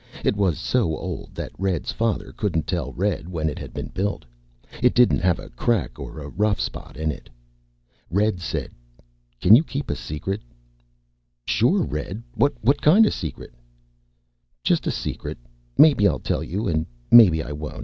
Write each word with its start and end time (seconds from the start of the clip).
It 0.25 0.35
was 0.35 0.57
so 0.57 0.97
old 0.97 1.35
that 1.35 1.51
Red's 1.59 1.91
father 1.91 2.31
couldn't 2.31 2.65
tell 2.65 2.91
Red 2.93 3.29
when 3.29 3.47
it 3.49 3.59
had 3.59 3.71
been 3.71 3.89
built. 3.89 4.25
It 4.81 4.95
didn't 4.95 5.19
have 5.19 5.37
a 5.37 5.49
crack 5.51 5.99
or 5.99 6.17
a 6.19 6.27
rough 6.27 6.59
spot 6.59 6.97
in 6.97 7.11
it. 7.11 7.29
Red 8.09 8.39
said, 8.41 8.71
"Can 9.39 9.55
you 9.55 9.63
keep 9.63 9.91
a 9.91 9.95
secret?" 9.95 10.41
"Sure, 11.45 11.83
Red. 11.83 12.23
What 12.33 12.81
kind 12.81 13.05
of 13.05 13.11
a 13.11 13.15
secret?" 13.15 13.53
"Just 14.63 14.87
a 14.87 14.91
secret. 14.91 15.37
Maybe 15.77 16.07
I'll 16.07 16.17
tell 16.17 16.41
you 16.43 16.67
and 16.67 16.87
maybe 17.11 17.43
I 17.43 17.51
won't. 17.51 17.79